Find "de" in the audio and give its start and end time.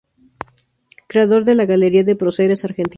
1.45-1.53, 2.03-2.15